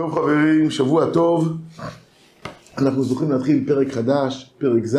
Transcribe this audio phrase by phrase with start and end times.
[0.00, 1.56] טוב חברים, שבוע טוב.
[2.78, 4.98] אנחנו זוכים להתחיל פרק חדש, פרק ז'.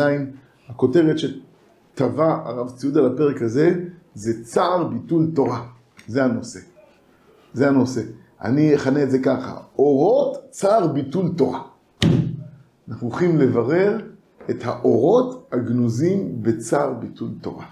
[0.68, 3.74] הכותרת שטבע הרב ציוד על הפרק הזה
[4.14, 5.66] זה צער ביטול תורה.
[6.06, 6.60] זה הנושא.
[7.54, 8.00] זה הנושא.
[8.42, 11.62] אני אכנה את זה ככה, אורות צער ביטול תורה.
[12.88, 13.98] אנחנו הולכים לברר
[14.50, 17.66] את האורות הגנוזים בצער ביטול תורה.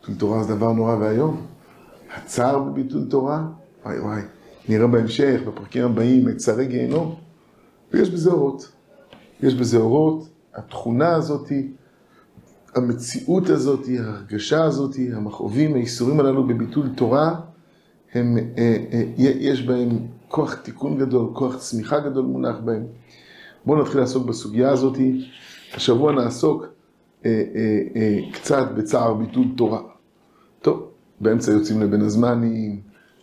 [0.00, 1.46] ביטול תורה זה דבר נורא ואיום.
[2.16, 3.46] הצער בביטול תורה,
[3.84, 4.20] וואי וואי.
[4.68, 6.36] נראה בהמשך, בפרקים הבאים, את
[6.68, 7.14] גיהנום,
[7.92, 8.72] ויש בזה אורות.
[9.42, 11.68] יש בזה אורות, התכונה הזאתי,
[12.74, 17.40] המציאות הזאתי, ההרגשה הזאתי, המכאובים, האיסורים הללו בביטול תורה,
[18.14, 19.88] הם, אה, אה, יש בהם
[20.28, 22.86] כוח תיקון גדול, כוח צמיחה גדול מונח בהם.
[23.66, 25.28] בואו נתחיל לעסוק בסוגיה הזאתי.
[25.74, 26.66] השבוע נעסוק
[27.26, 29.80] אה, אה, אה, קצת בצער ביטול תורה.
[30.62, 30.90] טוב,
[31.20, 32.80] באמצע יוצאים לבין הזמנים,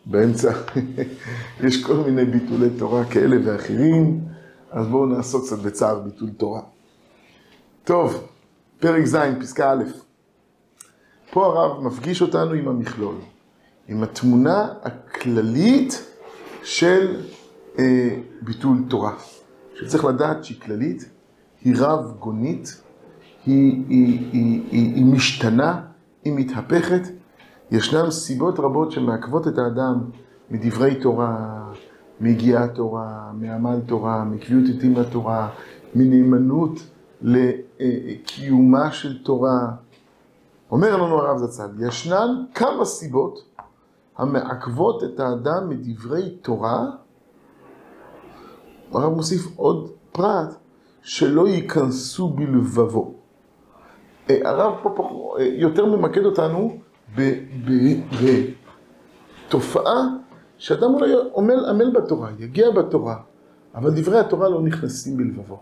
[0.09, 0.52] באמצע
[1.63, 4.19] יש כל מיני ביטולי תורה כאלה ואחרים,
[4.72, 6.61] אז בואו נעסוק קצת בצער ביטול תורה.
[7.83, 8.27] טוב,
[8.80, 9.83] פרק ז', פסקה א',
[11.31, 13.16] פה הרב מפגיש אותנו עם המכלול,
[13.88, 16.03] עם התמונה הכללית
[16.64, 17.21] של
[17.80, 18.09] אה,
[18.42, 19.14] ביטול תורה.
[19.75, 21.09] שצריך לדעת שהיא כללית,
[21.64, 22.81] היא רב גונית,
[23.45, 25.81] היא, היא, היא, היא, היא משתנה,
[26.23, 27.02] היא מתהפכת,
[27.72, 30.00] ישנן סיבות רבות שמעכבות את האדם
[30.52, 31.64] מדברי תורה,
[32.20, 35.50] מיגיעת תורה, מעמל תורה, מקביעות עתים לתורה,
[35.95, 36.80] מנאמנות
[37.22, 39.72] לקיומה של תורה.
[40.72, 43.40] אומר לנו הרב זצ"ל, ישנן כמה סיבות
[44.18, 46.86] המעכבות את האדם מדברי תורה,
[48.92, 50.56] הרב מוסיף עוד פרט,
[51.02, 53.14] שלא ייכנסו בלבבו.
[54.30, 56.78] אה, הרב פה יותר ממקד אותנו
[59.45, 60.08] בתופעה
[60.58, 63.17] שאדם אולי עמל, עמל בתורה, יגיע בתורה,
[63.75, 65.59] אבל דברי התורה לא נכנסים בלבבו.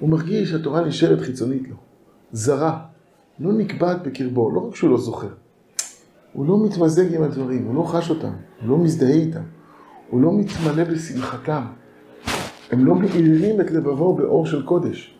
[0.00, 1.76] הוא מרגיש שהתורה נשארת חיצונית לו,
[2.32, 2.78] זרה,
[3.40, 5.28] לא נקבעת בקרבו, לא רק שהוא לא זוכר,
[6.32, 9.42] הוא לא מתמזג עם הדברים, הוא לא חש אותם, הוא לא מזדהה איתם,
[10.10, 11.62] הוא לא מתמלא בשמחתם.
[12.70, 15.14] הם לא מאירים את לבבו באור של קודש.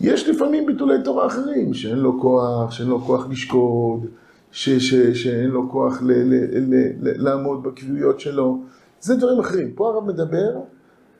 [0.00, 4.06] יש לפעמים ביטולי תורה אחרים, שאין לו כוח, שאין לו כוח לשקוד,
[4.52, 8.62] ש, ש, שאין לו כוח ל, ל, ל, ל, לעמוד בקביעויות שלו.
[9.00, 9.72] זה דברים אחרים.
[9.74, 10.50] פה הרב מדבר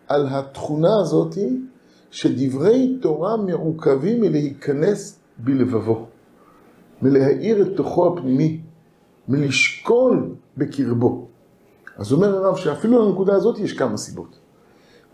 [0.08, 1.34] על התכונה הזאת
[2.10, 6.06] שדברי תורה מעוכבים מלהיכנס בלבבו,
[7.02, 8.60] מלהאיר את תוכו הפנימי,
[9.28, 11.26] מלשכון בקרבו.
[11.96, 14.38] אז אומר הרב שאפילו לנקודה הזאת יש כמה סיבות.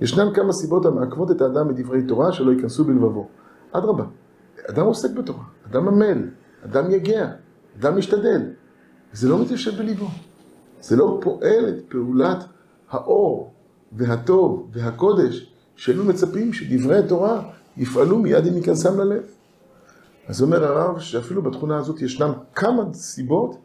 [0.01, 3.29] ישנן כמה סיבות המעכבות את האדם מדברי תורה שלא ייכנסו בלבבו.
[3.73, 4.05] אדרבה,
[4.71, 6.29] אדם עוסק בתורה, אדם עמל,
[6.65, 7.31] אדם יגע,
[7.79, 8.43] אדם משתדל.
[9.13, 10.09] זה לא מתיישב בליבו.
[10.81, 12.45] זה לא פועל את פעולת
[12.91, 13.53] האור
[13.93, 17.43] והטוב והקודש שהיינו מצפים שדברי התורה
[17.77, 19.23] יפעלו מיד עם היכנסם ללב.
[20.29, 23.57] אז אומר הרב שאפילו בתכונה הזאת ישנם כמה סיבות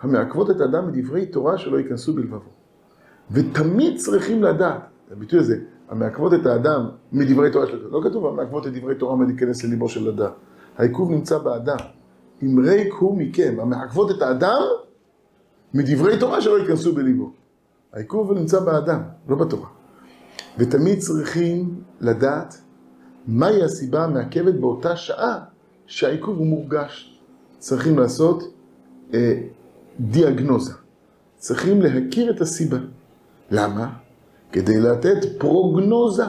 [0.00, 2.50] המעכבות את האדם מדברי תורה שלא ייכנסו בלבבו.
[3.30, 4.80] ותמיד צריכים לדעת,
[5.12, 5.56] הביטוי הזה,
[5.88, 10.08] המעכבות את האדם מדברי תורה שלו, לא כתוב המעכבות את דברי תורה מלהיכנס לליבו של
[10.08, 10.30] אדם.
[10.78, 11.76] העיכוב נמצא באדם.
[12.42, 14.62] אם ריק הוא מכם, המעכבות את האדם
[15.74, 17.32] מדברי תורה שלא ייכנסו בליבו.
[17.92, 19.68] העיכוב נמצא באדם, לא בתורה.
[20.58, 22.60] ותמיד צריכים לדעת
[23.26, 25.38] מהי הסיבה המעכבת באותה שעה
[25.86, 27.20] שהעיכוב הוא מורגש.
[27.58, 28.54] צריכים לעשות
[29.14, 29.40] אה,
[30.00, 30.72] דיאגנוזה.
[31.36, 32.78] צריכים להכיר את הסיבה.
[33.50, 33.92] למה?
[34.52, 36.24] כדי לתת פרוגנוזה,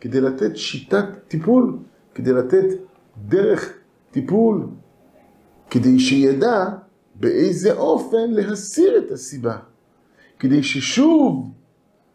[0.00, 1.78] כדי לתת שיטת טיפול,
[2.14, 2.64] כדי לתת
[3.28, 3.72] דרך
[4.10, 4.66] טיפול,
[5.74, 6.64] כדי שידע
[7.14, 9.56] באיזה אופן להסיר את הסיבה,
[10.38, 11.50] כדי ששוב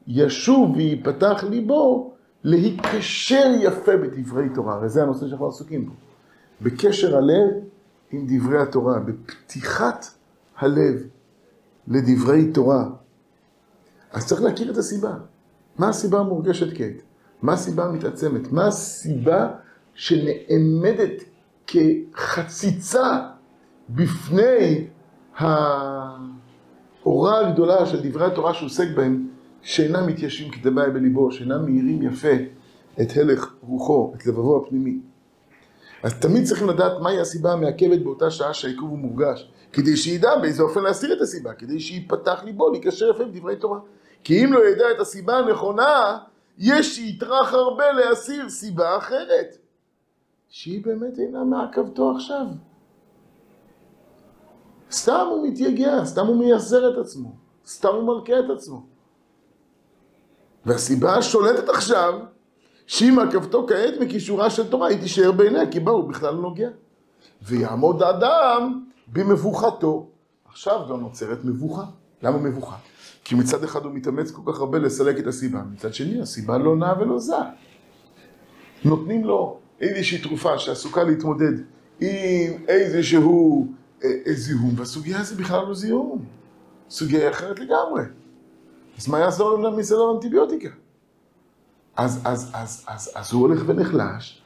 [0.08, 5.92] ישוב וייפתח ליבו להיקשר יפה בדברי תורה, הרי זה הנושא שאנחנו עסוקים בו,
[6.62, 7.50] בקשר הלב
[8.12, 10.06] עם דברי התורה, בפתיחת
[10.58, 11.04] הלב
[11.88, 12.90] לדברי תורה.
[14.12, 15.14] אז צריך להכיר את הסיבה.
[15.78, 17.02] מה הסיבה המורגשת כעת?
[17.42, 18.52] מה הסיבה המתעצמת?
[18.52, 19.48] מה הסיבה
[19.94, 21.24] שנעמדת
[21.68, 23.30] כחציצה
[23.90, 24.88] בפני
[25.38, 29.30] האורה הגדולה של דברי התורה שהוא עוסק בהם,
[29.62, 32.34] שאינם מתיישבים כדבעי בליבו, שאינם מאירים יפה
[33.02, 35.00] את הלך רוחו, את לבבו הפנימי.
[36.04, 40.64] אז תמיד צריכים לדעת מהי הסיבה המעכבת באותה שעה שהעיכוב הוא מורגש, כדי שידע באיזה
[40.64, 43.80] אופן להסיר את הסיבה, כדי שיפתח ליבו, להיקשר יפה בדברי תורה.
[44.24, 46.18] כי אם לא ידע את הסיבה הנכונה,
[46.58, 49.58] יש שיטרח הרבה להסיר סיבה אחרת,
[50.50, 52.46] שהיא באמת אינה מעכבתו עכשיו.
[54.92, 57.32] סתם הוא מתייגע, סתם הוא מייסר את עצמו,
[57.68, 58.86] סתם הוא מלכה את עצמו.
[60.66, 62.14] והסיבה השולטת עכשיו,
[62.88, 66.70] שאם עקבתו כעת מכישורה של תורה, היא תישאר בעיניה, כי בה הוא בכלל נוגע.
[67.42, 70.08] ויעמוד האדם במבוכתו.
[70.50, 71.84] עכשיו גם נוצרת מבוכה.
[72.24, 72.76] למה מבוכה?
[73.24, 76.76] כי מצד אחד הוא מתאמץ כל כך הרבה לסלק את הסיבה, מצד שני הסיבה לא
[76.76, 77.50] נעה ולא זעה.
[78.86, 81.54] נותנים לו איזושהי תרופה שעסוקה להתמודד
[82.00, 83.68] עם איזשהו
[84.34, 86.26] זיהום, והסוגיה הזו בכלל לא זיהום.
[86.90, 88.04] סוגיה אחרת לגמרי.
[88.98, 90.70] אז מה יעזור לנו מסדר אנטיביוטיקה?
[91.96, 94.42] אז, אז, אז, אז, אז הוא הולך ונחלש,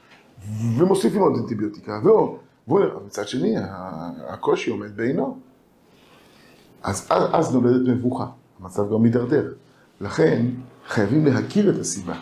[0.78, 2.38] ומוסיפים עוד אנטיביוטיקה, והוא,
[3.06, 3.56] מצד שני,
[4.28, 5.38] הקושי עומד בעינו.
[6.84, 8.26] אז, אז, אז נולדת מבוכה,
[8.60, 9.54] המצב גם מידרדר.
[10.02, 10.46] לכן
[10.88, 12.16] חייבים להכיר את הסיבה,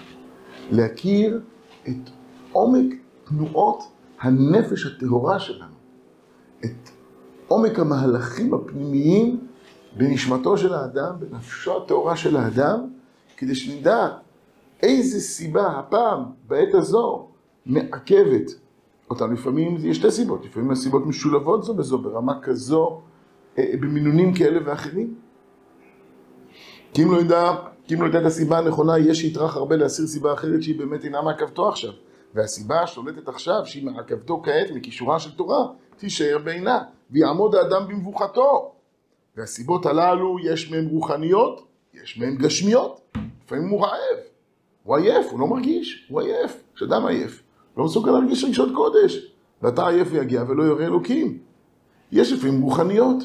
[0.71, 1.41] להכיר
[1.87, 2.09] את
[2.51, 3.83] עומק תנועות
[4.19, 5.75] הנפש הטהורה שלנו,
[6.65, 6.89] את
[7.51, 9.39] עומק המהלכים הפנימיים
[9.98, 12.88] בנשמתו של האדם, בנפשו הטהורה של האדם,
[13.38, 14.07] כדי שנדע
[14.83, 17.27] איזה סיבה הפעם, בעת הזו,
[17.65, 18.51] מעכבת
[19.09, 19.33] אותנו.
[19.33, 23.01] לפעמים יש שתי סיבות, לפעמים הסיבות משולבות זו בזו, ברמה כזו,
[23.57, 25.13] אה, במינונים כאלה ואחרים.
[26.94, 27.51] כי אם לא ידע,
[27.88, 31.06] כי אם לא ידע את הסיבה הנכונה, יש שיטרח הרבה להסיר סיבה אחרת שהיא באמת
[31.06, 31.92] אינה מעכבתו עכשיו.
[32.35, 35.65] והסיבה השולטת עכשיו, שהיא מעכבתו כעת מכישורה של תורה,
[35.97, 36.79] תישאר בעינה,
[37.11, 38.71] ויעמוד האדם במבוכתו.
[39.37, 43.01] והסיבות הללו, יש מהן רוחניות, יש מהן גשמיות.
[43.45, 44.19] לפעמים הוא רעב,
[44.83, 46.63] הוא עייף, הוא לא מרגיש, הוא עייף.
[46.75, 47.43] כשאדם עייף,
[47.77, 49.31] לא מסוגל להרגיש רגשות קודש.
[49.61, 51.37] ואתה עייף ויגיע ולא יורה אלוקים.
[52.11, 53.23] יש לפעמים רוחניות.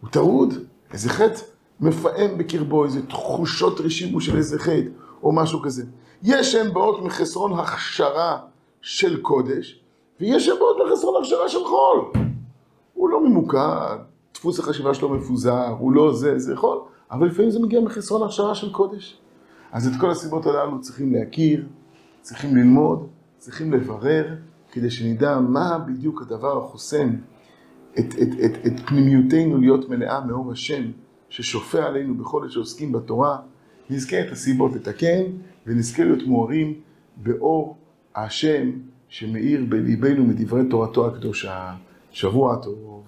[0.00, 0.54] הוא טרוד,
[0.92, 1.40] איזה חטא
[1.80, 4.88] מפעם בקרבו, איזה תחושות רשימו של איזה חטא,
[5.22, 5.84] או משהו כזה.
[6.22, 8.38] יש שהן באות מחסרון הכשרה
[8.80, 9.80] של קודש,
[10.20, 12.22] ויש שהן באות מחסרון הכשרה של חול.
[12.94, 13.96] הוא לא ממוקד,
[14.34, 16.78] דפוס החשיבה שלו מפוזר, הוא לא זה, זה יכול,
[17.10, 19.18] אבל לפעמים זה מגיע מחסרון הכשרה של קודש.
[19.72, 21.66] אז את כל הסיבות הללו צריכים להכיר,
[22.20, 23.06] צריכים ללמוד,
[23.38, 24.34] צריכים לברר,
[24.72, 27.08] כדי שנדע מה בדיוק הדבר החוסם
[27.98, 30.82] את, את, את, את פנימיותנו להיות מלאה מאור השם,
[31.28, 33.38] ששופע עלינו בכל עת שעוסקים בתורה,
[33.90, 35.22] נזכה את הסיבות לתקן,
[35.66, 36.74] ונזכה להיות מוארים
[37.16, 37.76] באור
[38.16, 38.70] השם
[39.08, 41.74] שמאיר בליבנו מדברי תורתו הקדושה.
[42.10, 43.07] שבוע טוב.